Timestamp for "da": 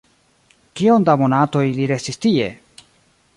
1.09-1.15